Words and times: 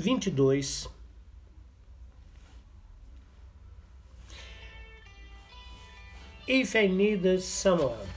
22. 0.00 0.88
If 6.48 6.74
I 6.74 6.88
needed 6.88 7.42
someone. 7.42 8.08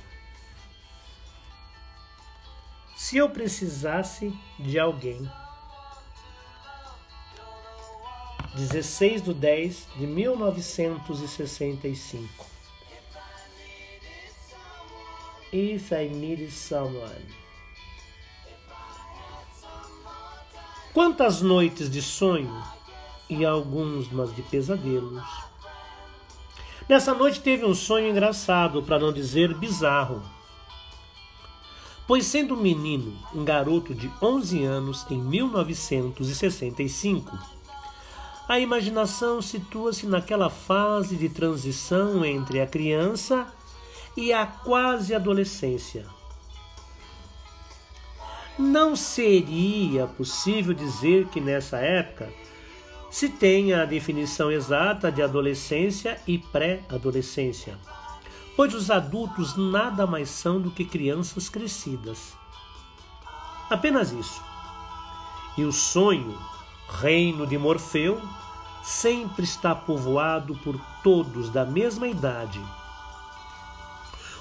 Se 2.95 3.17
eu 3.17 3.29
precisasse 3.29 4.31
de 4.57 4.79
alguém. 4.79 5.29
16 8.55 9.23
de 9.23 9.33
10 9.33 9.87
de 9.97 10.07
1965. 10.07 12.45
If 15.51 15.91
I 15.91 16.07
needed 16.07 16.51
someone. 16.51 17.42
Quantas 20.93 21.41
noites 21.41 21.89
de 21.89 22.03
sonho 22.03 22.55
e 23.27 23.43
alguns 23.43 24.11
mas 24.11 24.35
de 24.35 24.43
pesadelos. 24.43 25.23
Nessa 26.87 27.15
noite 27.15 27.39
teve 27.39 27.65
um 27.65 27.73
sonho 27.73 28.09
engraçado, 28.09 28.83
para 28.83 28.99
não 28.99 29.11
dizer 29.11 29.55
bizarro. 29.55 30.21
Pois 32.05 32.27
sendo 32.27 32.53
um 32.53 32.61
menino, 32.61 33.11
um 33.33 33.43
garoto 33.43 33.95
de 33.95 34.11
11 34.21 34.63
anos 34.63 35.03
em 35.09 35.17
1965, 35.17 37.39
a 38.47 38.59
imaginação 38.59 39.41
situa-se 39.41 40.05
naquela 40.05 40.51
fase 40.51 41.15
de 41.15 41.27
transição 41.27 42.23
entre 42.23 42.61
a 42.61 42.67
criança 42.67 43.47
e 44.15 44.31
a 44.31 44.45
quase 44.45 45.15
adolescência. 45.15 46.05
Não 48.57 48.95
seria 48.95 50.05
possível 50.05 50.73
dizer 50.73 51.27
que 51.27 51.41
nessa 51.41 51.77
época 51.77 52.31
se 53.09 53.29
tem 53.29 53.73
a 53.73 53.85
definição 53.85 54.51
exata 54.51 55.11
de 55.11 55.21
adolescência 55.21 56.19
e 56.25 56.37
pré-adolescência, 56.37 57.77
pois 58.55 58.73
os 58.73 58.89
adultos 58.89 59.55
nada 59.55 60.07
mais 60.07 60.29
são 60.29 60.59
do 60.59 60.71
que 60.71 60.83
crianças 60.83 61.47
crescidas. 61.49 62.33
Apenas 63.69 64.11
isso. 64.11 64.41
E 65.57 65.63
o 65.63 65.71
sonho, 65.71 66.35
reino 66.89 67.45
de 67.45 67.57
Morfeu, 67.57 68.19
sempre 68.83 69.43
está 69.43 69.73
povoado 69.75 70.55
por 70.55 70.79
todos 71.03 71.49
da 71.49 71.65
mesma 71.65 72.07
idade. 72.07 72.59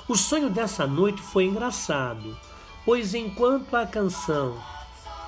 O 0.09 0.17
sonho 0.17 0.51
dessa 0.51 0.87
noite 0.87 1.23
foi 1.23 1.45
engraçado, 1.45 2.37
pois 2.85 3.15
enquanto 3.15 3.75
a 3.77 3.87
canção 3.87 4.61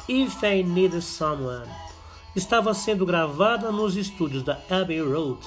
If 0.09 0.43
I 0.43 0.63
Need 0.63 1.01
Someone 1.01 1.71
estava 2.35 2.75
sendo 2.75 3.07
gravada 3.07 3.71
nos 3.71 3.97
estúdios 3.97 4.43
da 4.43 4.61
Abbey 4.69 5.01
Road, 5.01 5.47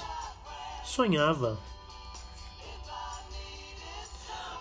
sonhava. 0.84 1.58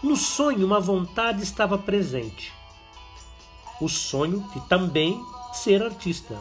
No 0.03 0.15
sonho, 0.15 0.65
uma 0.65 0.79
vontade 0.79 1.41
estava 1.41 1.77
presente. 1.77 2.53
O 3.81 3.87
sonho 3.87 4.41
de 4.53 4.61
também 4.67 5.23
ser 5.53 5.81
artista. 5.81 6.37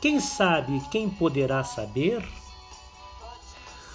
Quem 0.00 0.20
sabe 0.20 0.82
quem 0.90 1.08
poderá 1.08 1.64
saber? 1.64 2.26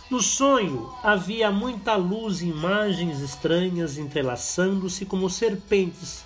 No 0.10 0.22
sonho 0.22 0.94
havia 1.02 1.52
muita 1.52 1.96
luz 1.96 2.42
e 2.42 2.48
imagens 2.48 3.20
estranhas 3.20 3.98
entrelaçando-se 3.98 5.06
como 5.06 5.30
serpentes 5.30 6.26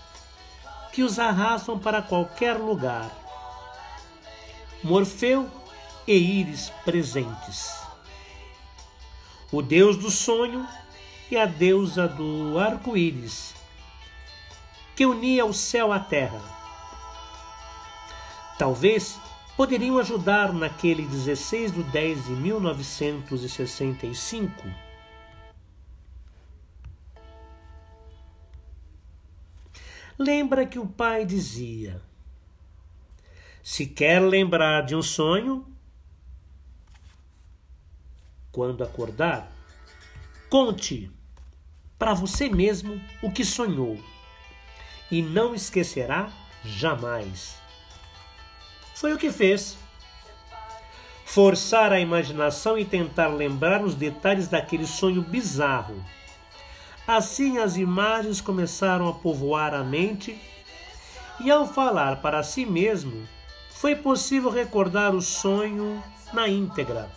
que 0.91 1.03
os 1.03 1.19
arrastam 1.19 1.77
para 1.77 2.01
qualquer 2.01 2.57
lugar. 2.57 3.11
Morfeu 4.83 5.49
e 6.07 6.13
Íris 6.13 6.71
presentes. 6.83 7.71
O 9.51 9.61
deus 9.61 9.95
do 9.95 10.09
sonho 10.09 10.67
e 11.29 11.37
a 11.37 11.45
deusa 11.45 12.07
do 12.07 12.57
arco-íris, 12.57 13.53
que 14.95 15.05
unia 15.05 15.45
o 15.45 15.53
céu 15.53 15.93
à 15.93 15.99
terra. 15.99 16.41
Talvez 18.57 19.19
poderiam 19.57 19.97
ajudar 19.97 20.53
naquele 20.53 21.05
16 21.07 21.73
de 21.73 21.81
10 21.83 22.25
de 22.25 22.31
1965? 22.33 24.63
Lembra 30.17 30.65
que 30.65 30.77
o 30.77 30.85
pai 30.85 31.25
dizia: 31.25 32.01
Se 33.63 33.87
quer 33.87 34.21
lembrar 34.21 34.85
de 34.85 34.95
um 34.95 35.01
sonho, 35.01 35.65
quando 38.51 38.83
acordar, 38.83 39.51
conte 40.49 41.09
para 41.97 42.13
você 42.13 42.47
mesmo 42.47 43.01
o 43.23 43.31
que 43.31 43.43
sonhou 43.43 43.99
e 45.09 45.23
não 45.23 45.55
esquecerá 45.55 46.31
jamais. 46.63 47.65
Foi 48.99 49.13
o 49.13 49.17
que 49.17 49.31
fez. 49.31 49.77
Forçar 51.23 51.93
a 51.93 51.99
imaginação 51.99 52.79
e 52.79 52.83
tentar 52.83 53.27
lembrar 53.27 53.83
os 53.83 53.93
detalhes 53.93 54.47
daquele 54.47 54.87
sonho 54.87 55.21
bizarro. 55.21 56.03
Assim 57.05 57.59
as 57.59 57.77
imagens 57.77 58.41
começaram 58.41 59.07
a 59.07 59.13
povoar 59.13 59.75
a 59.75 59.83
mente, 59.83 60.35
e 61.39 61.51
ao 61.51 61.67
falar 61.67 62.23
para 62.23 62.41
si 62.41 62.65
mesmo, 62.65 63.27
foi 63.69 63.95
possível 63.95 64.49
recordar 64.49 65.13
o 65.13 65.21
sonho 65.21 66.03
na 66.33 66.49
íntegra. 66.49 67.07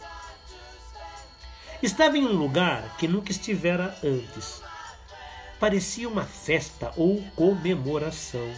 Estava 1.82 2.18
em 2.18 2.26
um 2.26 2.36
lugar 2.36 2.98
que 2.98 3.08
nunca 3.08 3.30
estivera 3.30 3.97
antes. 4.04 4.62
Parecia 5.58 6.06
uma 6.06 6.26
festa 6.26 6.92
ou 6.94 7.22
comemoração. 7.34 8.52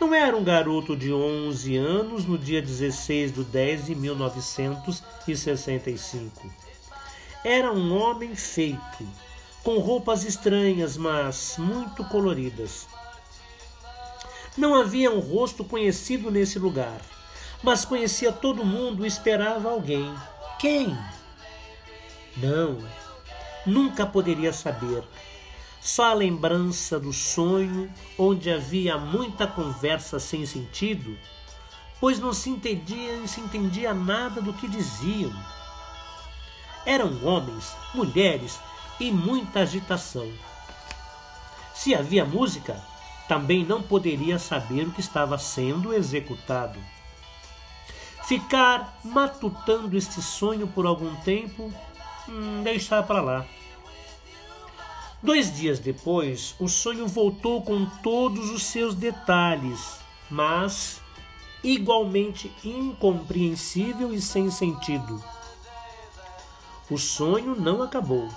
Não 0.00 0.14
era 0.14 0.36
um 0.36 0.44
garoto 0.44 0.96
de 0.96 1.12
11 1.12 1.76
anos 1.76 2.24
no 2.24 2.38
dia 2.38 2.62
16 2.62 3.34
de 3.34 3.42
10 3.42 3.86
de 3.86 3.96
1965. 3.96 6.48
Era 7.42 7.72
um 7.72 8.00
homem 8.00 8.36
feito, 8.36 9.04
com 9.64 9.78
roupas 9.78 10.22
estranhas, 10.22 10.96
mas 10.96 11.56
muito 11.58 12.04
coloridas. 12.04 12.86
Não 14.56 14.76
havia 14.76 15.10
um 15.10 15.18
rosto 15.18 15.64
conhecido 15.64 16.30
nesse 16.30 16.60
lugar, 16.60 17.00
mas 17.60 17.84
conhecia 17.84 18.30
todo 18.30 18.64
mundo 18.64 19.04
e 19.04 19.08
esperava 19.08 19.68
alguém. 19.68 20.14
Quem? 20.60 20.96
Não, 22.36 22.78
nunca 23.66 24.06
poderia 24.06 24.52
saber 24.52 25.02
só 25.88 26.10
a 26.10 26.14
lembrança 26.14 27.00
do 27.00 27.14
sonho 27.14 27.90
onde 28.18 28.50
havia 28.50 28.98
muita 28.98 29.46
conversa 29.46 30.20
sem 30.20 30.44
sentido, 30.44 31.16
pois 31.98 32.20
não 32.20 32.30
se 32.34 32.50
entendia, 32.50 33.26
se 33.26 33.40
entendia 33.40 33.94
nada 33.94 34.42
do 34.42 34.52
que 34.52 34.68
diziam. 34.68 35.32
Eram 36.84 37.24
homens, 37.24 37.74
mulheres 37.94 38.60
e 39.00 39.10
muita 39.10 39.60
agitação. 39.60 40.30
Se 41.74 41.94
havia 41.94 42.22
música, 42.22 42.78
também 43.26 43.64
não 43.64 43.82
poderia 43.82 44.38
saber 44.38 44.86
o 44.86 44.92
que 44.92 45.00
estava 45.00 45.38
sendo 45.38 45.94
executado. 45.94 46.78
Ficar 48.24 48.98
matutando 49.02 49.96
este 49.96 50.20
sonho 50.20 50.66
por 50.68 50.84
algum 50.84 51.16
tempo, 51.22 51.72
hum, 52.28 52.62
deixar 52.62 53.04
para 53.04 53.22
lá. 53.22 53.46
Dois 55.20 55.56
dias 55.56 55.80
depois, 55.80 56.54
o 56.60 56.68
sonho 56.68 57.08
voltou 57.08 57.60
com 57.62 57.84
todos 58.02 58.50
os 58.50 58.62
seus 58.62 58.94
detalhes, 58.94 59.98
mas 60.30 61.00
igualmente 61.62 62.52
incompreensível 62.64 64.14
e 64.14 64.20
sem 64.20 64.48
sentido. 64.48 65.20
O 66.88 66.96
sonho 66.96 67.60
não 67.60 67.82
acabou. 67.82 68.28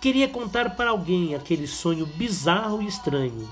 Queria 0.00 0.28
contar 0.28 0.76
para 0.76 0.90
alguém 0.90 1.34
aquele 1.34 1.66
sonho 1.66 2.06
bizarro 2.06 2.80
e 2.80 2.86
estranho, 2.86 3.50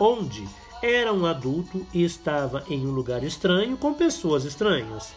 onde 0.00 0.48
era 0.82 1.12
um 1.12 1.24
adulto 1.26 1.86
e 1.94 2.02
estava 2.02 2.64
em 2.68 2.84
um 2.84 2.90
lugar 2.90 3.22
estranho 3.22 3.76
com 3.76 3.94
pessoas 3.94 4.44
estranhas. 4.44 5.14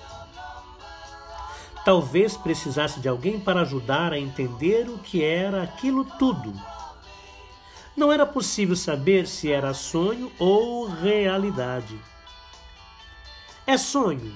Talvez 1.85 2.35
precisasse 2.35 2.99
de 2.99 3.07
alguém 3.07 3.39
para 3.39 3.61
ajudar 3.61 4.11
a 4.11 4.19
entender 4.19 4.89
o 4.89 4.97
que 4.97 5.23
era 5.23 5.61
aquilo 5.61 6.03
tudo. 6.03 6.51
Não 7.95 8.11
era 8.11 8.25
possível 8.25 8.75
saber 8.75 9.27
se 9.27 9.51
era 9.51 9.71
sonho 9.71 10.31
ou 10.39 10.87
realidade. 10.87 11.97
É 13.67 13.77
sonho. 13.77 14.35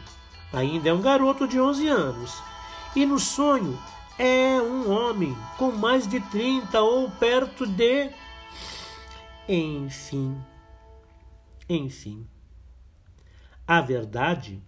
Ainda 0.54 0.90
é 0.90 0.94
um 0.94 1.02
garoto 1.02 1.48
de 1.48 1.60
11 1.60 1.88
anos. 1.88 2.42
E 2.96 3.04
no 3.04 3.20
sonho 3.20 3.78
é 4.20 4.62
um 4.62 4.92
homem 4.92 5.36
com 5.58 5.72
mais 5.72 6.08
de 6.08 6.20
30 6.20 6.80
ou 6.82 7.10
perto 7.10 7.66
de. 7.66 8.12
Enfim. 9.48 10.40
Enfim. 11.68 12.28
A 13.68 13.82
verdade 13.82 14.62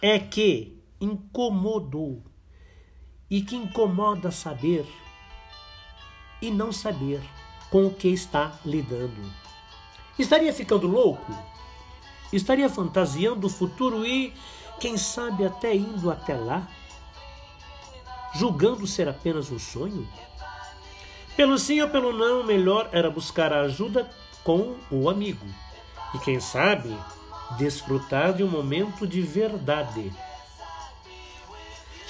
é 0.00 0.18
que 0.18 0.79
incomodou 1.00 2.22
e 3.30 3.40
que 3.42 3.56
incomoda 3.56 4.30
saber 4.30 4.86
e 6.42 6.50
não 6.50 6.72
saber 6.72 7.20
com 7.70 7.86
o 7.86 7.94
que 7.94 8.08
está 8.08 8.58
lidando. 8.64 9.22
Estaria 10.18 10.52
ficando 10.52 10.86
louco? 10.86 11.32
Estaria 12.32 12.68
fantasiando 12.68 13.46
o 13.46 13.50
futuro 13.50 14.04
e, 14.04 14.34
quem 14.78 14.96
sabe, 14.96 15.44
até 15.44 15.74
indo 15.74 16.10
até 16.10 16.34
lá? 16.34 16.68
Julgando 18.34 18.86
ser 18.86 19.08
apenas 19.08 19.50
um 19.50 19.58
sonho? 19.58 20.06
Pelo 21.36 21.58
sim 21.58 21.80
ou 21.80 21.88
pelo 21.88 22.12
não, 22.12 22.44
melhor 22.44 22.88
era 22.92 23.10
buscar 23.10 23.52
a 23.52 23.62
ajuda 23.62 24.10
com 24.44 24.76
o 24.90 25.08
amigo. 25.08 25.46
E 26.14 26.18
quem 26.18 26.40
sabe, 26.40 26.94
desfrutar 27.56 28.34
de 28.34 28.42
um 28.44 28.48
momento 28.48 29.06
de 29.06 29.22
verdade. 29.22 30.12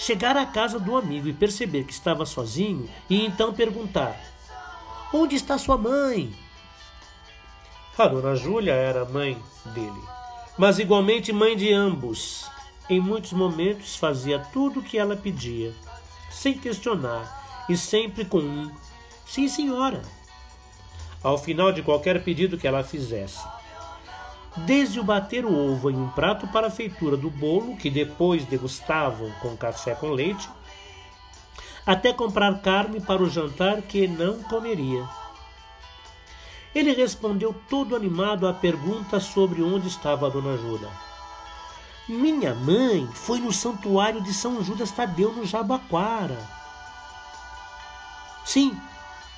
Chegar 0.00 0.34
à 0.34 0.46
casa 0.46 0.80
do 0.80 0.96
amigo 0.96 1.28
e 1.28 1.32
perceber 1.34 1.84
que 1.84 1.92
estava 1.92 2.24
sozinho 2.24 2.88
e 3.08 3.22
então 3.22 3.52
perguntar: 3.52 4.18
Onde 5.12 5.36
está 5.36 5.58
sua 5.58 5.76
mãe? 5.76 6.34
A 7.98 8.08
dona 8.08 8.34
Júlia 8.34 8.72
era 8.72 9.04
mãe 9.04 9.36
dele, 9.66 10.00
mas 10.56 10.78
igualmente 10.78 11.34
mãe 11.34 11.54
de 11.54 11.70
ambos. 11.70 12.48
Em 12.88 12.98
muitos 12.98 13.34
momentos 13.34 13.94
fazia 13.94 14.38
tudo 14.38 14.80
o 14.80 14.82
que 14.82 14.96
ela 14.96 15.18
pedia, 15.18 15.74
sem 16.30 16.54
questionar 16.54 17.66
e 17.68 17.76
sempre 17.76 18.24
com 18.24 18.38
um 18.38 18.70
sim, 19.26 19.48
senhora, 19.48 20.00
ao 21.22 21.36
final 21.36 21.72
de 21.72 21.82
qualquer 21.82 22.24
pedido 22.24 22.56
que 22.56 22.66
ela 22.66 22.82
fizesse. 22.82 23.44
Desde 24.56 24.98
o 24.98 25.04
bater 25.04 25.44
o 25.44 25.54
ovo 25.54 25.90
em 25.90 25.96
um 25.96 26.08
prato 26.08 26.46
para 26.48 26.66
a 26.66 26.70
feitura 26.70 27.16
do 27.16 27.30
bolo, 27.30 27.76
que 27.76 27.88
depois 27.88 28.44
degustavam 28.44 29.30
com 29.40 29.56
café 29.56 29.94
com 29.94 30.10
leite, 30.10 30.48
até 31.86 32.12
comprar 32.12 32.60
carne 32.60 33.00
para 33.00 33.22
o 33.22 33.30
jantar 33.30 33.80
que 33.82 34.08
não 34.08 34.42
comeria. 34.42 35.08
Ele 36.74 36.92
respondeu 36.92 37.54
todo 37.68 37.96
animado 37.96 38.46
à 38.46 38.52
pergunta 38.52 39.18
sobre 39.18 39.62
onde 39.62 39.88
estava 39.88 40.26
a 40.26 40.30
dona 40.30 40.56
Júlia. 40.56 40.88
Minha 42.08 42.54
mãe 42.54 43.08
foi 43.12 43.38
no 43.38 43.52
santuário 43.52 44.20
de 44.20 44.34
São 44.34 44.62
Judas 44.64 44.90
Tadeu, 44.90 45.32
no 45.32 45.46
Jabaquara. 45.46 46.38
Sim, 48.44 48.76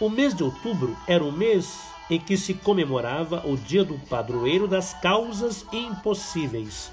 o 0.00 0.08
mês 0.08 0.34
de 0.34 0.42
outubro 0.42 0.96
era 1.06 1.22
o 1.22 1.30
mês 1.30 1.91
em 2.12 2.20
que 2.20 2.36
se 2.36 2.52
comemorava 2.52 3.42
o 3.46 3.56
dia 3.56 3.82
do 3.82 3.98
padroeiro 3.98 4.68
das 4.68 4.92
causas 4.92 5.64
impossíveis. 5.72 6.92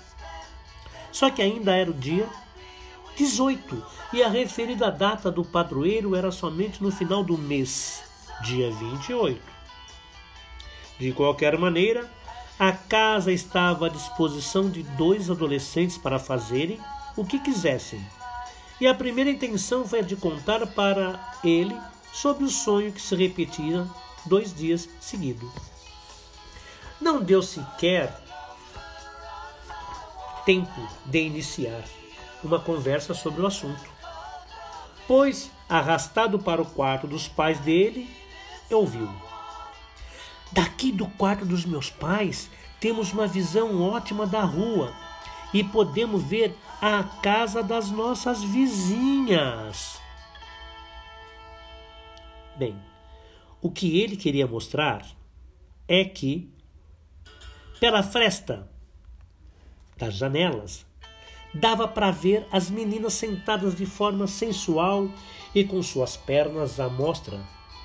Só 1.11 1.29
que 1.29 1.41
ainda 1.41 1.75
era 1.75 1.91
o 1.91 1.93
dia 1.93 2.25
18 3.17 3.85
e 4.13 4.23
a 4.23 4.29
referida 4.29 4.89
data 4.89 5.29
do 5.29 5.43
padroeiro 5.43 6.15
era 6.15 6.31
somente 6.31 6.81
no 6.81 6.89
final 6.89 7.21
do 7.21 7.37
mês, 7.37 8.01
dia 8.43 8.71
28. 8.71 9.41
De 10.97 11.11
qualquer 11.11 11.57
maneira, 11.57 12.09
a 12.57 12.71
casa 12.71 13.29
estava 13.29 13.87
à 13.87 13.89
disposição 13.89 14.69
de 14.69 14.83
dois 14.83 15.29
adolescentes 15.29 15.97
para 15.97 16.17
fazerem 16.17 16.79
o 17.17 17.25
que 17.25 17.39
quisessem. 17.39 18.01
E 18.79 18.87
a 18.87 18.95
primeira 18.95 19.29
intenção 19.29 19.85
foi 19.85 19.99
a 19.99 20.03
de 20.03 20.15
contar 20.15 20.65
para 20.67 21.33
ele 21.43 21.77
sobre 22.13 22.45
o 22.45 22.49
sonho 22.49 22.93
que 22.93 23.01
se 23.01 23.13
repetia 23.17 23.85
dois 24.29 24.55
dias 24.55 24.87
seguidos. 25.01 25.51
Não 27.01 27.21
deu 27.21 27.41
sequer 27.41 28.15
tempo 30.45 30.87
de 31.05 31.19
iniciar 31.19 31.83
uma 32.43 32.59
conversa 32.59 33.13
sobre 33.13 33.41
o 33.41 33.47
assunto, 33.47 33.89
pois, 35.07 35.51
arrastado 35.67 36.39
para 36.39 36.61
o 36.61 36.65
quarto 36.65 37.07
dos 37.07 37.27
pais 37.27 37.59
dele, 37.59 38.09
ouviu. 38.69 39.09
Daqui 40.51 40.91
do 40.91 41.07
quarto 41.07 41.45
dos 41.45 41.65
meus 41.65 41.89
pais 41.89 42.49
temos 42.79 43.11
uma 43.11 43.27
visão 43.27 43.81
ótima 43.81 44.25
da 44.25 44.41
rua 44.41 44.93
e 45.53 45.63
podemos 45.63 46.23
ver 46.23 46.55
a 46.81 47.03
casa 47.21 47.61
das 47.61 47.91
nossas 47.91 48.43
vizinhas. 48.43 49.99
Bem, 52.55 52.75
o 53.61 53.69
que 53.69 53.99
ele 53.99 54.15
queria 54.15 54.47
mostrar 54.47 55.05
é 55.87 56.05
que, 56.05 56.49
pela 57.79 58.03
fresta 58.03 58.69
das 59.97 60.15
janelas, 60.15 60.85
dava 61.53 61.87
para 61.87 62.11
ver 62.11 62.47
as 62.51 62.69
meninas 62.69 63.13
sentadas 63.13 63.75
de 63.75 63.85
forma 63.85 64.27
sensual 64.27 65.09
e 65.53 65.63
com 65.63 65.81
suas 65.81 66.15
pernas 66.15 66.79
à 66.79 66.87
mostra 66.87 67.39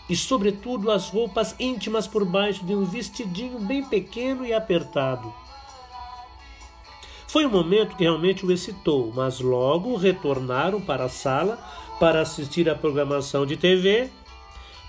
e, 0.09 0.15
sobretudo, 0.15 0.91
as 0.91 1.09
roupas 1.09 1.55
íntimas 1.59 2.07
por 2.07 2.25
baixo 2.25 2.65
de 2.65 2.75
um 2.75 2.85
vestidinho 2.85 3.59
bem 3.59 3.83
pequeno 3.85 4.45
e 4.45 4.53
apertado. 4.53 5.33
Foi 7.27 7.47
um 7.47 7.51
momento 7.51 7.97
que 7.97 8.05
realmente 8.05 8.47
o 8.47 8.53
excitou, 8.53 9.11
mas 9.13 9.41
logo 9.41 9.97
retornaram 9.97 10.81
para 10.81 11.05
a 11.07 11.09
sala 11.09 11.59
para 11.99 12.21
assistir 12.21 12.69
à 12.69 12.75
programação 12.75 13.47
de 13.47 13.57
TV, 13.57 14.11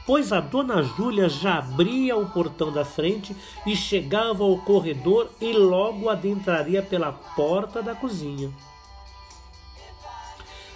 pois 0.06 0.32
a 0.32 0.40
dona 0.40 0.84
Júlia 0.84 1.28
já 1.28 1.58
abria 1.58 2.16
o 2.16 2.30
portão 2.30 2.72
da 2.72 2.86
frente 2.86 3.36
e 3.66 3.76
chegava 3.76 4.44
ao 4.44 4.58
corredor 4.60 5.30
e 5.42 5.52
logo 5.52 6.10
adentraria 6.10 6.84
pela 6.84 7.12
porta 7.12 7.82
da 7.82 7.96
cozinha. 7.96 8.52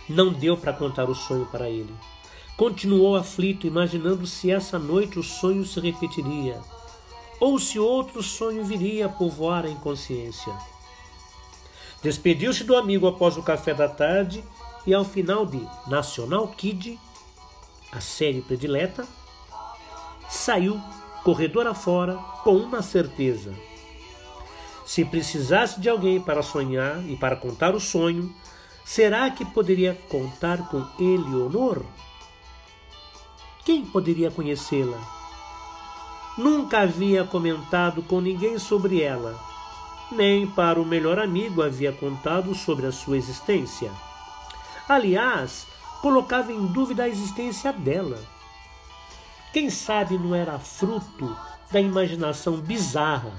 Não 0.07 0.33
deu 0.33 0.57
para 0.57 0.73
contar 0.73 1.07
o 1.09 1.13
sonho 1.13 1.45
para 1.45 1.69
ele. 1.69 1.93
Continuou 2.57 3.15
aflito, 3.15 3.67
imaginando 3.67 4.25
se 4.25 4.51
essa 4.51 4.79
noite 4.79 5.19
o 5.19 5.23
sonho 5.23 5.63
se 5.63 5.79
repetiria, 5.79 6.59
ou 7.39 7.57
se 7.59 7.79
outro 7.79 8.21
sonho 8.21 8.65
viria 8.65 9.05
a 9.05 9.09
povoar 9.09 9.65
a 9.65 9.69
inconsciência. 9.69 10.51
Despediu-se 12.01 12.63
do 12.63 12.75
amigo 12.75 13.07
após 13.07 13.37
o 13.37 13.43
café 13.43 13.73
da 13.73 13.87
tarde 13.87 14.43
e, 14.85 14.93
ao 14.93 15.05
final 15.05 15.45
de 15.45 15.65
National 15.87 16.47
Kid, 16.47 16.99
a 17.91 18.01
série 18.01 18.41
predileta, 18.41 19.07
saiu 20.29 20.79
corredor 21.23 21.67
afora 21.67 22.15
com 22.43 22.55
uma 22.55 22.81
certeza. 22.81 23.53
Se 24.85 25.05
precisasse 25.05 25.79
de 25.79 25.89
alguém 25.89 26.19
para 26.19 26.41
sonhar 26.41 27.03
e 27.07 27.15
para 27.15 27.35
contar 27.35 27.75
o 27.75 27.79
sonho, 27.79 28.33
será 28.83 29.29
que 29.29 29.45
poderia 29.45 29.93
contar 30.09 30.69
com 30.69 30.85
Eleonor? 30.99 31.83
Quem 33.63 33.85
poderia 33.85 34.31
conhecê-la? 34.31 34.99
Nunca 36.37 36.79
havia 36.79 37.23
comentado 37.23 38.01
com 38.01 38.21
ninguém 38.21 38.57
sobre 38.57 39.01
ela, 39.01 39.39
nem 40.11 40.47
para 40.47 40.81
o 40.81 40.85
melhor 40.85 41.19
amigo 41.19 41.61
havia 41.61 41.91
contado 41.91 42.55
sobre 42.55 42.87
a 42.87 42.91
sua 42.91 43.17
existência. 43.17 43.91
Aliás, 44.87 45.67
colocava 46.01 46.51
em 46.51 46.65
dúvida 46.65 47.03
a 47.03 47.09
existência 47.09 47.71
dela. 47.71 48.19
Quem 49.51 49.69
sabe 49.69 50.17
não 50.17 50.35
era 50.35 50.59
fruto 50.59 51.35
da 51.71 51.79
imaginação 51.79 52.57
bizarra. 52.57 53.33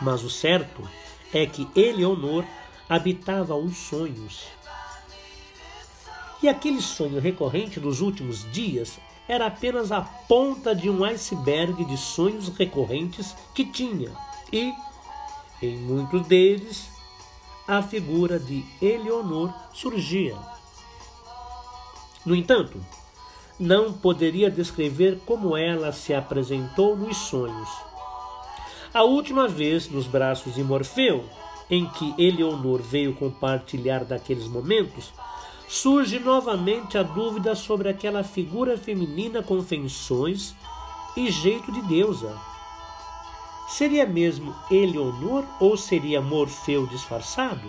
Mas 0.00 0.22
o 0.22 0.30
certo 0.30 0.88
é 1.32 1.44
que 1.46 1.68
Eleonor 1.76 2.44
habitava 2.88 3.54
os 3.54 3.76
sonhos 3.76 4.46
e 6.42 6.48
aquele 6.48 6.80
sonho 6.80 7.20
recorrente 7.20 7.78
dos 7.78 8.00
últimos 8.00 8.50
dias 8.50 8.98
era 9.28 9.46
apenas 9.46 9.92
a 9.92 10.00
ponta 10.00 10.74
de 10.74 10.88
um 10.88 11.04
iceberg 11.04 11.84
de 11.84 11.96
sonhos 11.96 12.48
recorrentes 12.48 13.36
que 13.54 13.64
tinha, 13.64 14.10
e, 14.52 14.72
em 15.62 15.76
muitos 15.76 16.26
deles, 16.26 16.90
a 17.68 17.82
figura 17.82 18.40
de 18.40 18.64
Eleonor 18.80 19.52
surgia. 19.72 20.36
No 22.24 22.34
entanto, 22.34 22.80
não 23.60 23.92
poderia 23.92 24.50
descrever 24.50 25.20
como 25.26 25.54
ela 25.54 25.92
se 25.92 26.14
apresentou 26.14 26.96
nos 26.96 27.18
sonhos. 27.18 27.68
A 28.92 29.04
última 29.04 29.46
vez 29.46 29.86
nos 29.90 30.06
braços 30.06 30.54
de 30.54 30.64
Morfeu, 30.64 31.22
em 31.70 31.86
que 31.90 32.14
Eleonor 32.18 32.80
veio 32.80 33.14
compartilhar 33.14 34.02
daqueles 34.02 34.48
momentos, 34.48 35.12
surge 35.68 36.18
novamente 36.18 36.96
a 36.96 37.02
dúvida 37.02 37.54
sobre 37.54 37.90
aquela 37.90 38.24
figura 38.24 38.78
feminina 38.78 39.42
com 39.42 39.62
feições 39.62 40.54
e 41.14 41.30
jeito 41.30 41.70
de 41.70 41.82
deusa. 41.82 42.34
Seria 43.68 44.06
mesmo 44.06 44.56
Eleonor 44.70 45.44
ou 45.60 45.76
seria 45.76 46.20
Morfeu 46.22 46.86
disfarçado? 46.86 47.68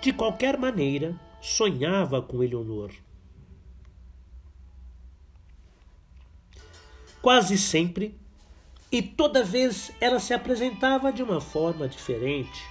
De 0.00 0.14
qualquer 0.14 0.58
maneira, 0.58 1.14
sonhava 1.40 2.22
com 2.22 2.42
Eleonor. 2.42 2.90
Quase 7.28 7.58
sempre 7.58 8.18
E 8.90 9.02
toda 9.02 9.44
vez 9.44 9.92
ela 10.00 10.18
se 10.18 10.32
apresentava 10.32 11.12
de 11.12 11.22
uma 11.22 11.42
forma 11.42 11.86
diferente. 11.86 12.64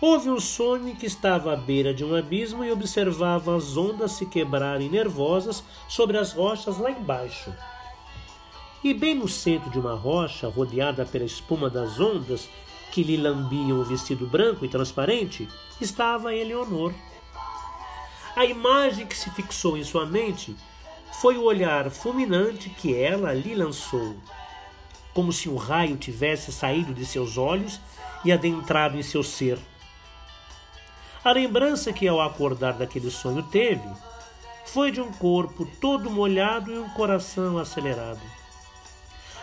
Houve 0.00 0.28
um 0.30 0.40
sonho 0.40 0.96
que 0.96 1.06
estava 1.06 1.52
à 1.52 1.56
beira 1.56 1.94
de 1.94 2.04
um 2.04 2.12
abismo 2.12 2.64
e 2.64 2.72
observava 2.72 3.56
as 3.56 3.76
ondas 3.76 4.10
se 4.10 4.26
quebrarem 4.26 4.90
nervosas 4.90 5.62
sobre 5.88 6.18
as 6.18 6.32
rochas 6.32 6.76
lá 6.78 6.90
embaixo. 6.90 7.54
E 8.82 8.92
bem 8.92 9.14
no 9.14 9.28
centro 9.28 9.70
de 9.70 9.78
uma 9.78 9.94
rocha, 9.94 10.48
rodeada 10.48 11.06
pela 11.06 11.24
espuma 11.24 11.70
das 11.70 12.00
ondas 12.00 12.48
que 12.90 13.04
lhe 13.04 13.16
lambiam 13.16 13.78
o 13.78 13.84
vestido 13.84 14.26
branco 14.26 14.64
e 14.64 14.68
transparente, 14.68 15.48
estava 15.80 16.34
Eleonor. 16.34 16.92
A 18.34 18.44
imagem 18.44 19.06
que 19.06 19.16
se 19.16 19.30
fixou 19.30 19.78
em 19.78 19.84
sua 19.84 20.04
mente 20.04 20.56
foi 21.12 21.36
o 21.36 21.44
olhar 21.44 21.90
fulminante 21.90 22.68
que 22.68 22.94
ela 22.94 23.32
lhe 23.32 23.54
lançou, 23.54 24.16
como 25.14 25.32
se 25.32 25.48
um 25.48 25.56
raio 25.56 25.96
tivesse 25.96 26.52
saído 26.52 26.92
de 26.92 27.06
seus 27.06 27.38
olhos 27.38 27.80
e 28.24 28.32
adentrado 28.32 28.98
em 28.98 29.02
seu 29.02 29.22
ser. 29.22 29.58
A 31.24 31.32
lembrança 31.32 31.92
que 31.92 32.06
ao 32.06 32.20
acordar 32.20 32.74
daquele 32.74 33.10
sonho 33.10 33.42
teve 33.42 33.88
foi 34.66 34.90
de 34.90 35.00
um 35.00 35.10
corpo 35.10 35.66
todo 35.80 36.10
molhado 36.10 36.72
e 36.72 36.78
um 36.78 36.88
coração 36.90 37.58
acelerado. 37.58 38.20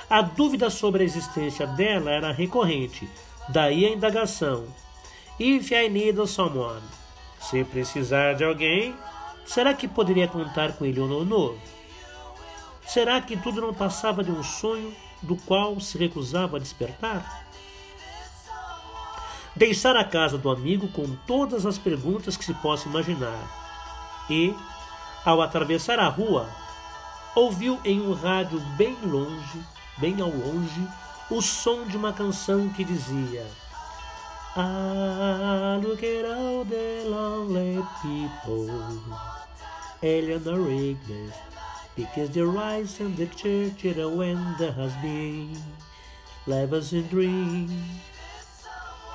A 0.09 0.21
dúvida 0.21 0.69
sobre 0.69 1.01
a 1.01 1.05
existência 1.05 1.65
dela 1.65 2.11
era 2.11 2.31
recorrente, 2.31 3.09
daí 3.49 3.85
a 3.85 3.89
indagação: 3.89 4.65
If 5.39 5.71
I 5.71 5.89
need 5.89 6.27
someone? 6.27 6.83
Se 7.39 7.63
precisar 7.63 8.33
de 8.35 8.43
alguém, 8.43 8.95
será 9.45 9.73
que 9.73 9.87
poderia 9.87 10.27
contar 10.27 10.73
com 10.73 10.85
ele 10.85 10.99
ou 10.99 11.25
não? 11.25 11.55
Será 12.87 13.21
que 13.21 13.37
tudo 13.37 13.61
não 13.61 13.73
passava 13.73 14.23
de 14.23 14.31
um 14.31 14.43
sonho 14.43 14.93
do 15.21 15.35
qual 15.35 15.79
se 15.79 15.97
recusava 15.97 16.57
a 16.57 16.59
despertar? 16.59 17.43
deixar 19.55 19.95
a 19.95 20.03
casa 20.03 20.37
do 20.37 20.49
amigo 20.49 20.87
com 20.89 21.15
todas 21.27 21.65
as 21.65 21.77
perguntas 21.77 22.35
que 22.35 22.45
se 22.45 22.53
possa 22.55 22.87
imaginar. 22.89 23.39
E, 24.29 24.53
ao 25.23 25.41
atravessar 25.41 25.99
a 25.99 26.07
rua, 26.07 26.49
ouviu 27.35 27.79
em 27.83 28.01
um 28.01 28.13
rádio 28.13 28.59
bem 28.77 28.97
longe, 29.03 29.63
bem 29.97 30.19
ao 30.21 30.29
longe, 30.29 30.87
o 31.29 31.41
som 31.41 31.85
de 31.85 31.97
uma 31.97 32.13
canção 32.13 32.69
que 32.69 32.83
dizia: 32.83 33.45
Ah, 34.55 35.79
look 35.81 36.03
at 36.03 36.25
all 36.25 36.63
the 36.63 37.05
lonely 37.05 37.81
people, 38.01 38.69
Eleanor 40.01 40.61
Riggs, 40.61 41.33
because 41.95 42.29
the 42.29 42.45
rise 42.45 42.99
and 42.99 43.17
the 43.17 43.27
church 43.27 43.83
it 43.83 43.97
when 43.97 44.37
there 44.59 44.71
has 44.71 44.93
been, 45.01 45.57
live 46.45 46.73
us 46.73 46.93
in 46.93 47.07
dreams 47.07 47.71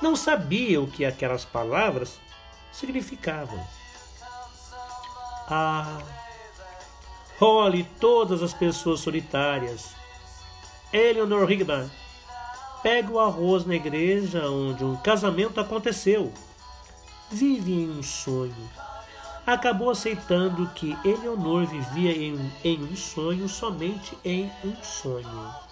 não 0.01 0.15
sabia 0.15 0.81
o 0.81 0.87
que 0.87 1.05
aquelas 1.05 1.45
palavras 1.45 2.21
significavam. 2.73 3.59
Ah, 5.51 6.01
role 7.39 7.85
todas 7.99 8.43
as 8.43 8.53
pessoas 8.53 9.01
solitárias. 9.01 9.95
Eleanor 10.93 11.47
Rigban 11.47 11.91
pega 12.83 13.11
o 13.13 13.21
arroz 13.21 13.65
na 13.65 13.75
igreja 13.75 14.49
onde 14.49 14.85
um 14.85 14.97
casamento 14.97 15.61
aconteceu. 15.61 16.33
Vive 17.31 17.73
em 17.73 17.91
um 17.91 18.03
sonho. 18.03 18.71
Acabou 19.47 19.91
aceitando 19.91 20.69
que 20.75 20.97
Eleanor 21.05 21.67
vivia 21.67 22.13
em, 22.13 22.53
em 22.65 22.83
um 22.83 22.97
sonho 22.97 23.49
somente 23.49 24.17
em 24.25 24.51
um 24.65 24.75
sonho. 24.83 25.68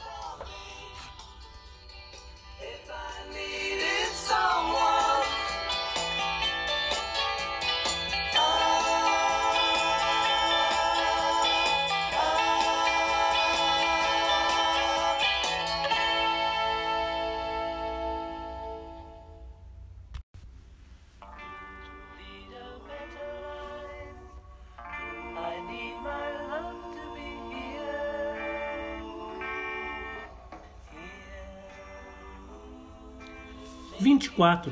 24. 34.07 34.71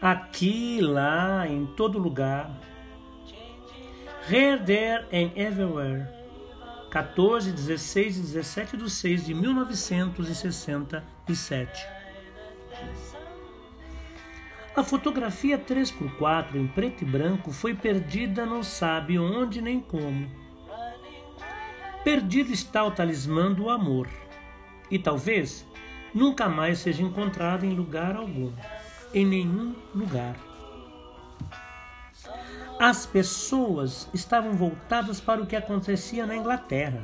Aqui, 0.00 0.80
lá, 0.80 1.46
em 1.46 1.64
todo 1.64 1.96
lugar. 1.96 2.50
Here, 4.28 4.58
there 4.58 5.06
and 5.12 5.30
everywhere. 5.36 6.08
14, 6.90 7.52
16 7.52 8.16
e 8.16 8.20
17 8.22 8.76
de 8.76 8.90
6 8.90 9.26
de 9.26 9.34
1967. 9.34 11.86
A 14.74 14.82
fotografia 14.82 15.56
3x4 15.56 16.56
em 16.56 16.66
preto 16.66 17.02
e 17.02 17.04
branco 17.04 17.52
foi 17.52 17.74
perdida 17.74 18.44
não 18.44 18.64
sabe 18.64 19.20
onde 19.20 19.62
nem 19.62 19.78
como. 19.78 20.28
Perdido 22.02 22.52
está 22.52 22.82
o 22.82 22.90
talismã 22.90 23.52
do 23.52 23.70
amor. 23.70 24.08
E 24.90 24.98
talvez 24.98 25.64
nunca 26.14 26.48
mais 26.48 26.78
seja 26.78 27.02
encontrado 27.02 27.64
em 27.64 27.74
lugar 27.74 28.16
algum, 28.16 28.52
em 29.14 29.24
nenhum 29.24 29.74
lugar. 29.94 30.36
As 32.78 33.06
pessoas 33.06 34.08
estavam 34.12 34.52
voltadas 34.52 35.20
para 35.20 35.40
o 35.40 35.46
que 35.46 35.54
acontecia 35.54 36.26
na 36.26 36.36
Inglaterra. 36.36 37.02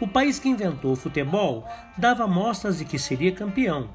O 0.00 0.06
país 0.06 0.38
que 0.38 0.48
inventou 0.48 0.92
o 0.92 0.96
futebol 0.96 1.66
dava 1.96 2.26
mostras 2.26 2.78
de 2.78 2.84
que 2.84 2.98
seria 2.98 3.32
campeão, 3.32 3.88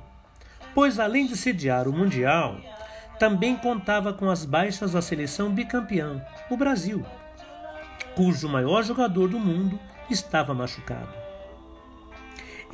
pois 0.74 1.00
além 1.00 1.28
de 1.28 1.38
sediar 1.38 1.88
o 1.88 1.94
Mundial, 1.94 2.58
também 3.20 3.56
contava 3.56 4.12
com 4.12 4.30
as 4.30 4.44
baixas 4.44 4.94
da 4.94 5.02
seleção 5.02 5.50
bicampeã, 5.50 6.26
o 6.50 6.58
Brasil, 6.58 7.06
cujo 8.16 8.50
maior 8.50 8.84
jogador 8.84 9.30
do 9.30 9.40
mundo 9.40 9.80
estava 10.10 10.54
machucado. 10.54 11.23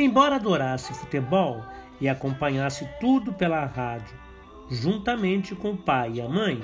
Embora 0.02 0.38
adorasse 0.38 0.94
futebol 0.94 1.62
e 2.00 2.08
acompanhasse 2.08 2.88
tudo 3.02 3.34
pela 3.34 3.66
rádio, 3.66 4.18
juntamente 4.72 5.54
com 5.54 5.72
o 5.72 5.78
pai 5.78 6.14
e 6.14 6.22
a 6.22 6.30
mãe, 6.30 6.64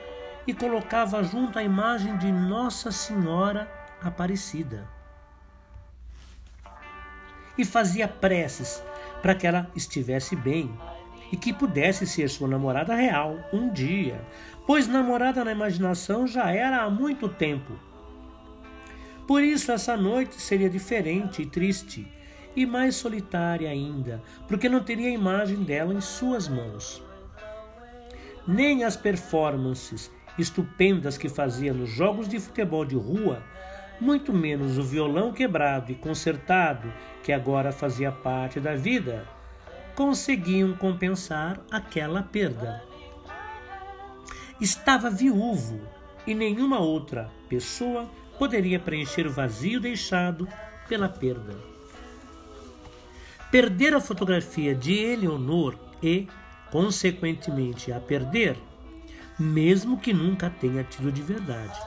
e 0.47 0.53
colocava 0.53 1.25
junto 1.25 1.59
à 1.59 1.63
imagem 1.63 2.19
de 2.19 2.31
Nossa 2.31 2.93
Senhora 2.93 3.67
Aparecida. 4.03 4.87
E 7.57 7.65
fazia 7.65 8.07
preces 8.07 8.85
para 9.23 9.35
que 9.35 9.47
ela 9.47 9.67
estivesse 9.75 10.37
bem 10.37 10.71
e 11.33 11.37
que 11.39 11.51
pudesse 11.51 12.07
ser 12.07 12.29
sua 12.29 12.47
namorada 12.47 12.95
real 12.95 13.39
um 13.51 13.73
dia, 13.73 14.21
pois 14.67 14.87
namorada 14.87 15.43
na 15.47 15.53
imaginação 15.53 16.27
já 16.27 16.51
era 16.51 16.83
há 16.83 16.91
muito 16.91 17.27
tempo. 17.27 17.73
Por 19.27 19.43
isso, 19.43 19.73
essa 19.73 19.97
noite 19.97 20.39
seria 20.43 20.69
diferente 20.69 21.41
e 21.41 21.47
triste 21.47 22.07
e 22.57 22.65
mais 22.65 22.97
solitária 22.97 23.69
ainda, 23.69 24.23
porque 24.47 24.69
não 24.69 24.83
teria 24.83 25.09
a 25.09 25.13
imagem 25.13 25.63
dela 25.63 25.93
em 25.93 26.01
suas 26.01 26.49
mãos. 26.49 27.03
Nem 28.47 28.85
as 28.85 28.97
performances 28.97 30.11
estupendas 30.39 31.17
que 31.17 31.29
fazia 31.29 31.73
nos 31.73 31.91
jogos 31.91 32.29
de 32.29 32.39
futebol 32.39 32.85
de 32.85 32.97
rua, 32.97 33.43
muito 34.01 34.33
menos 34.33 34.79
o 34.79 34.83
violão 34.83 35.33
quebrado 35.33 35.93
e 35.93 35.95
consertado 35.95 36.93
que 37.23 37.33
agora 37.33 37.73
fazia 37.73 38.13
parte 38.13 38.61
da 38.61 38.75
vida, 38.75 39.27
conseguiam 39.95 40.75
compensar 40.75 41.61
aquela 41.71 42.23
perda. 42.23 42.83
Estava 44.61 45.11
viúvo 45.11 45.81
e 46.27 46.35
nenhuma 46.35 46.79
outra 46.79 47.31
pessoa 47.49 48.11
poderia 48.39 48.79
preencher 48.79 49.27
o 49.27 49.33
vazio 49.33 49.81
deixado 49.81 50.49
pela 50.89 51.09
perda. 51.09 51.74
Perder 53.55 53.95
a 53.95 54.01
fotografia 54.01 54.75
de 54.75 54.99
Eleonor 54.99 55.77
e, 56.03 56.27
consequentemente, 56.73 57.93
a 57.93 58.01
perder, 58.01 58.59
mesmo 59.39 59.97
que 59.97 60.13
nunca 60.13 60.51
tenha 60.51 60.83
tido 60.83 61.13
de 61.13 61.23
verdade. 61.23 61.79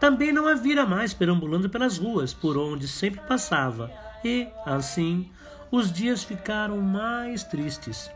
Também 0.00 0.32
não 0.32 0.48
a 0.48 0.54
vira 0.56 0.84
mais 0.84 1.14
perambulando 1.14 1.70
pelas 1.70 1.96
ruas 1.96 2.34
por 2.34 2.58
onde 2.58 2.88
sempre 2.88 3.20
passava, 3.20 3.88
e, 4.24 4.48
assim, 4.66 5.30
os 5.70 5.92
dias 5.92 6.24
ficaram 6.24 6.80
mais 6.80 7.44
tristes. 7.44 8.10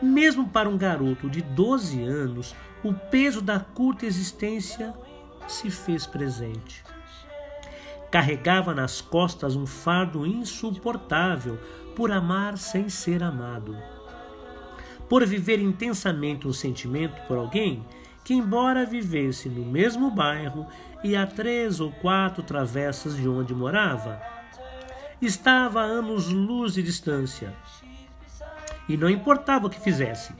Mesmo 0.00 0.50
para 0.50 0.68
um 0.68 0.78
garoto 0.78 1.28
de 1.28 1.42
12 1.42 2.00
anos, 2.00 2.54
o 2.84 2.94
peso 2.94 3.42
da 3.42 3.58
curta 3.58 4.06
existência 4.06 4.94
se 5.48 5.68
fez 5.68 6.06
presente. 6.06 6.84
Carregava 8.12 8.74
nas 8.74 9.00
costas 9.00 9.56
um 9.56 9.66
fardo 9.66 10.26
insuportável 10.26 11.58
por 11.96 12.12
amar 12.12 12.58
sem 12.58 12.90
ser 12.90 13.22
amado. 13.22 13.74
Por 15.08 15.26
viver 15.26 15.58
intensamente 15.58 16.46
um 16.46 16.52
sentimento 16.52 17.22
por 17.26 17.38
alguém 17.38 17.82
que, 18.22 18.34
embora 18.34 18.84
vivesse 18.84 19.48
no 19.48 19.64
mesmo 19.64 20.10
bairro 20.10 20.66
e 21.02 21.16
a 21.16 21.26
três 21.26 21.80
ou 21.80 21.90
quatro 21.90 22.42
travessas 22.42 23.16
de 23.16 23.26
onde 23.26 23.54
morava, 23.54 24.20
estava 25.20 25.80
a 25.80 25.84
anos-luz 25.84 26.74
de 26.74 26.82
distância. 26.82 27.54
E 28.88 28.94
não 28.94 29.08
importava 29.08 29.68
o 29.68 29.70
que 29.70 29.80
fizesse, 29.80 30.34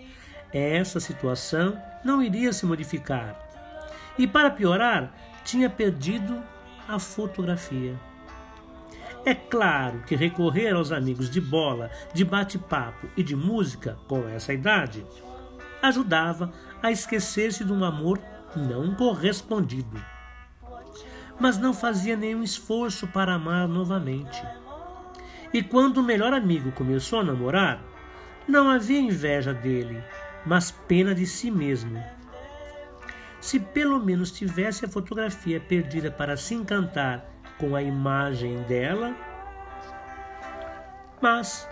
essa 0.52 1.00
situação 1.00 1.80
não 2.04 2.22
iria 2.22 2.52
se 2.52 2.66
modificar. 2.66 3.34
E 4.18 4.26
para 4.26 4.50
piorar, 4.50 5.10
tinha 5.42 5.70
perdido 5.70 6.42
a 6.92 6.98
fotografia. 6.98 7.98
É 9.24 9.34
claro 9.34 10.02
que 10.06 10.14
recorrer 10.14 10.74
aos 10.74 10.92
amigos 10.92 11.30
de 11.30 11.40
bola, 11.40 11.90
de 12.12 12.22
bate-papo 12.22 13.08
e 13.16 13.22
de 13.22 13.34
música 13.34 13.96
com 14.06 14.28
essa 14.28 14.52
idade 14.52 15.06
ajudava 15.80 16.52
a 16.82 16.90
esquecer-se 16.90 17.64
de 17.64 17.72
um 17.72 17.82
amor 17.82 18.20
não 18.54 18.94
correspondido. 18.94 19.96
Mas 21.40 21.58
não 21.58 21.72
fazia 21.72 22.14
nenhum 22.14 22.42
esforço 22.42 23.06
para 23.06 23.34
amar 23.34 23.66
novamente. 23.66 24.42
E 25.52 25.62
quando 25.62 25.98
o 25.98 26.02
melhor 26.02 26.34
amigo 26.34 26.70
começou 26.72 27.20
a 27.20 27.24
namorar, 27.24 27.82
não 28.46 28.70
havia 28.70 29.00
inveja 29.00 29.54
dele, 29.54 30.02
mas 30.44 30.70
pena 30.70 31.14
de 31.14 31.26
si 31.26 31.50
mesmo. 31.50 32.02
Se 33.42 33.58
pelo 33.58 33.98
menos 33.98 34.30
tivesse 34.30 34.84
a 34.84 34.88
fotografia 34.88 35.58
perdida 35.60 36.12
para 36.12 36.36
se 36.36 36.54
encantar 36.54 37.26
com 37.58 37.74
a 37.74 37.82
imagem 37.82 38.62
dela, 38.62 39.16
mas 41.20 41.68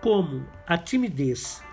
como 0.00 0.46
a 0.64 0.78
timidez 0.78 1.64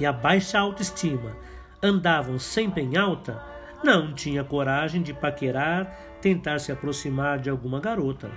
e 0.00 0.06
a 0.06 0.12
baixa 0.14 0.58
autoestima 0.58 1.36
andavam 1.82 2.38
sempre 2.38 2.82
em 2.82 2.96
alta, 2.96 3.44
não 3.84 4.14
tinha 4.14 4.42
coragem 4.42 5.02
de 5.02 5.12
paquerar, 5.12 5.84
tentar 6.22 6.58
se 6.58 6.72
aproximar 6.72 7.38
de 7.38 7.50
alguma 7.50 7.80
garota. 7.80 8.30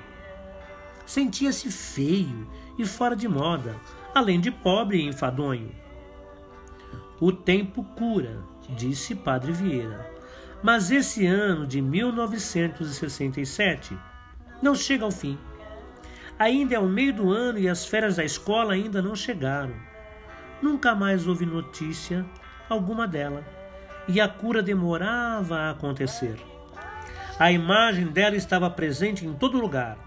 Sentia-se 1.06 1.72
feio 1.72 2.46
e 2.78 2.86
fora 2.86 3.16
de 3.16 3.30
moda, 3.30 3.78
além 4.14 4.42
de 4.42 4.52
pobre 4.52 4.98
e 4.98 5.08
enfadonho. 5.08 5.72
O 7.22 7.32
tempo 7.32 7.82
cura, 7.96 8.44
disse 8.76 9.16
Padre 9.16 9.52
Vieira. 9.52 10.08
Mas 10.62 10.92
esse 10.92 11.26
ano 11.26 11.66
de 11.66 11.82
1967 11.82 13.98
não 14.62 14.76
chega 14.76 15.06
ao 15.06 15.12
fim. 15.12 15.38
Ainda 16.38 16.76
é 16.76 16.80
o 16.80 16.88
meio 16.88 17.14
do 17.14 17.32
ano 17.32 17.60
e 17.60 17.68
as 17.68 17.86
férias 17.86 18.18
da 18.18 18.24
escola 18.24 18.74
ainda 18.74 19.02
não 19.02 19.16
chegaram. 19.16 19.74
Nunca 20.62 20.94
mais 20.94 21.28
houve 21.28 21.46
notícia 21.46 22.26
alguma 22.70 23.08
dela 23.08 23.44
e 24.08 24.20
a 24.20 24.28
cura 24.28 24.62
demorava 24.62 25.58
a 25.58 25.70
acontecer. 25.72 26.38
A 27.38 27.52
imagem 27.52 28.08
dela 28.08 28.36
estava 28.36 28.70
presente 28.70 29.26
em 29.26 29.34
todo 29.34 29.60
lugar. 29.60 29.98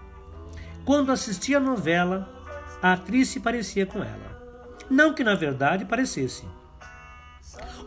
Quando 0.85 1.11
assistia 1.11 1.57
a 1.57 1.61
novela, 1.61 2.29
a 2.81 2.93
atriz 2.93 3.29
se 3.29 3.39
parecia 3.39 3.85
com 3.85 3.99
ela. 3.99 4.43
Não 4.89 5.13
que 5.13 5.23
na 5.23 5.33
verdade 5.33 5.85
parecesse. 5.85 6.45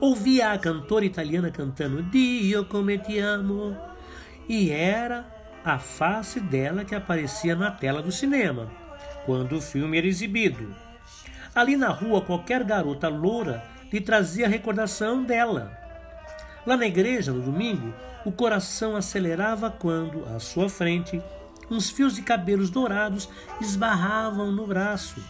Ouvia 0.00 0.52
a 0.52 0.58
cantora 0.58 1.04
italiana 1.04 1.50
cantando 1.50 2.02
Dio 2.02 2.66
come 2.66 2.98
ti 2.98 3.18
amo 3.18 3.76
e 4.48 4.70
era 4.70 5.26
a 5.64 5.78
face 5.78 6.38
dela 6.38 6.84
que 6.84 6.94
aparecia 6.94 7.56
na 7.56 7.70
tela 7.70 8.00
do 8.00 8.12
cinema, 8.12 8.70
quando 9.24 9.56
o 9.56 9.60
filme 9.60 9.98
era 9.98 10.06
exibido. 10.06 10.74
Ali 11.54 11.76
na 11.76 11.88
rua, 11.88 12.20
qualquer 12.20 12.62
garota 12.62 13.08
loura 13.08 13.64
lhe 13.92 14.00
trazia 14.00 14.46
recordação 14.46 15.24
dela. 15.24 15.76
Lá 16.64 16.76
na 16.76 16.86
igreja, 16.86 17.32
no 17.32 17.40
domingo, 17.40 17.92
o 18.24 18.30
coração 18.30 18.94
acelerava 18.94 19.70
quando, 19.70 20.24
à 20.34 20.38
sua 20.38 20.68
frente, 20.68 21.20
uns 21.70 21.90
fios 21.90 22.14
de 22.14 22.22
cabelos 22.22 22.70
dourados 22.70 23.28
esbarravam 23.60 24.52
no 24.52 24.66
braço. 24.66 25.20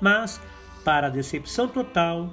Mas, 0.00 0.40
para 0.84 1.08
a 1.08 1.10
decepção 1.10 1.66
total, 1.66 2.30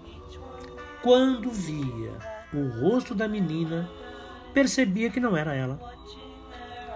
quando 1.07 1.49
via 1.49 2.11
o 2.53 2.67
rosto 2.81 3.15
da 3.15 3.29
menina, 3.29 3.89
percebia 4.53 5.09
que 5.09 5.21
não 5.21 5.37
era 5.37 5.55
ela. 5.55 5.79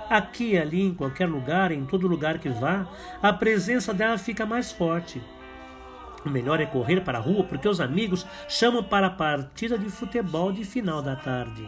Aqui, 0.10 0.58
ali, 0.58 0.82
em 0.82 0.93
qualquer 0.93 1.30
lugar, 1.30 1.71
em 1.71 1.86
todo 1.86 2.10
lugar 2.10 2.38
que 2.38 2.50
vá, 2.50 2.86
a 3.21 3.32
presença 3.32 3.93
dela 3.93 4.17
fica 4.17 4.45
mais 4.45 4.69
forte. 4.69 5.24
O 6.26 6.30
melhor 6.30 6.60
é 6.60 6.65
correr 6.65 7.00
para 7.06 7.19
a 7.19 7.21
rua 7.21 7.45
porque 7.45 7.69
os 7.69 7.80
amigos 7.80 8.28
chamam 8.50 8.84
para 8.84 9.08
a 9.08 9.12
partida 9.12 9.78
de 9.78 9.89
futebol 9.89 10.52
de 10.52 10.65
final 10.65 11.02
da 11.02 11.15
tarde. 11.15 11.65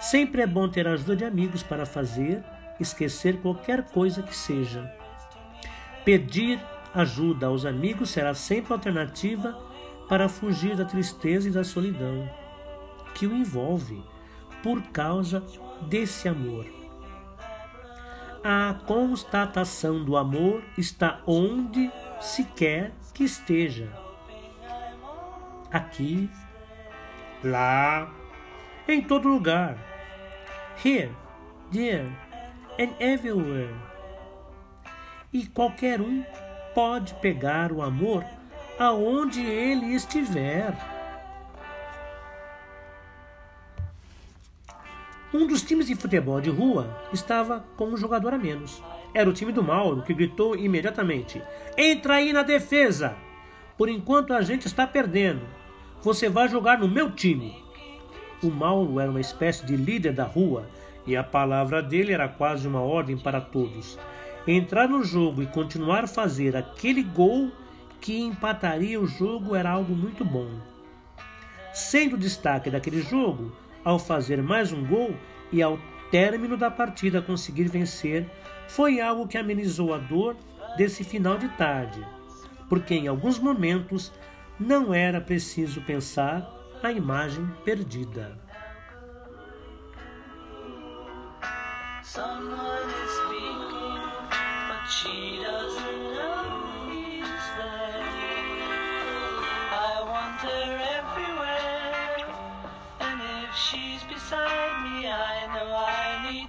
Sempre 0.00 0.42
é 0.42 0.48
bom 0.48 0.68
ter 0.68 0.88
a 0.88 0.94
ajuda 0.94 1.14
de 1.14 1.24
amigos 1.24 1.62
para 1.62 1.86
fazer 1.86 2.42
esquecer 2.80 3.36
qualquer 3.36 3.84
coisa 3.84 4.20
que 4.20 4.34
seja. 4.34 4.92
Pedir 6.04 6.58
ajuda 6.92 7.46
aos 7.46 7.64
amigos 7.64 8.10
será 8.10 8.34
sempre 8.34 8.72
alternativa 8.72 9.65
para 10.08 10.28
fugir 10.28 10.76
da 10.76 10.84
tristeza 10.84 11.48
e 11.48 11.52
da 11.52 11.64
solidão 11.64 12.28
que 13.14 13.26
o 13.26 13.34
envolve 13.34 14.02
por 14.62 14.82
causa 14.88 15.42
desse 15.82 16.28
amor. 16.28 16.66
A 18.44 18.74
constatação 18.86 20.04
do 20.04 20.16
amor 20.16 20.62
está 20.78 21.20
onde 21.26 21.90
se 22.20 22.44
quer 22.44 22.92
que 23.12 23.24
esteja. 23.24 23.90
Aqui, 25.72 26.30
lá, 27.42 28.12
em 28.86 29.02
todo 29.02 29.28
lugar. 29.28 29.76
Here, 30.84 31.10
there 31.72 32.12
and 32.78 32.94
everywhere. 33.00 33.74
E 35.32 35.46
qualquer 35.46 36.00
um 36.00 36.22
pode 36.74 37.14
pegar 37.14 37.72
o 37.72 37.82
amor 37.82 38.24
aonde 38.78 39.44
ele 39.44 39.94
estiver. 39.94 40.74
Um 45.32 45.46
dos 45.46 45.62
times 45.62 45.86
de 45.86 45.94
futebol 45.94 46.40
de 46.40 46.50
rua 46.50 46.88
estava 47.12 47.64
com 47.76 47.86
um 47.88 47.96
jogador 47.96 48.34
a 48.34 48.38
menos. 48.38 48.82
Era 49.12 49.28
o 49.28 49.32
time 49.32 49.52
do 49.52 49.62
Mauro, 49.62 50.02
que 50.02 50.14
gritou 50.14 50.56
imediatamente: 50.56 51.42
Entra 51.76 52.14
aí 52.14 52.32
na 52.32 52.42
defesa! 52.42 53.16
Por 53.76 53.88
enquanto 53.88 54.32
a 54.32 54.40
gente 54.40 54.66
está 54.66 54.86
perdendo. 54.86 55.42
Você 56.02 56.28
vai 56.28 56.48
jogar 56.48 56.78
no 56.78 56.88
meu 56.88 57.10
time. 57.10 57.56
O 58.42 58.50
Mauro 58.50 59.00
era 59.00 59.10
uma 59.10 59.20
espécie 59.20 59.66
de 59.66 59.76
líder 59.76 60.12
da 60.12 60.24
rua 60.24 60.66
e 61.06 61.16
a 61.16 61.24
palavra 61.24 61.82
dele 61.82 62.12
era 62.12 62.28
quase 62.28 62.66
uma 62.66 62.80
ordem 62.80 63.16
para 63.16 63.40
todos. 63.40 63.98
Entrar 64.46 64.88
no 64.88 65.02
jogo 65.02 65.42
e 65.42 65.46
continuar 65.46 66.04
a 66.04 66.08
fazer 66.08 66.56
aquele 66.56 67.02
gol 67.02 67.50
que 68.06 68.20
empataria 68.20 69.00
o 69.00 69.06
jogo 69.08 69.56
era 69.56 69.68
algo 69.68 69.92
muito 69.92 70.24
bom. 70.24 70.48
Sendo 71.74 72.16
destaque 72.16 72.70
daquele 72.70 73.02
jogo, 73.02 73.50
ao 73.84 73.98
fazer 73.98 74.40
mais 74.40 74.72
um 74.72 74.86
gol 74.86 75.12
e 75.50 75.60
ao 75.60 75.76
término 76.08 76.56
da 76.56 76.70
partida 76.70 77.20
conseguir 77.20 77.64
vencer 77.64 78.30
foi 78.68 79.00
algo 79.00 79.26
que 79.26 79.36
amenizou 79.36 79.92
a 79.92 79.98
dor 79.98 80.36
desse 80.76 81.02
final 81.02 81.36
de 81.36 81.48
tarde, 81.56 82.00
porque 82.68 82.94
em 82.94 83.08
alguns 83.08 83.40
momentos 83.40 84.12
não 84.56 84.94
era 84.94 85.20
preciso 85.20 85.80
pensar 85.80 86.48
a 86.84 86.92
imagem 86.92 87.44
perdida. 87.64 88.38
Someone 92.04 92.88
is 93.04 93.10
speaking, 93.10 93.98
but 94.68 94.88
she 94.88 95.35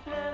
sweetness. 0.03 0.26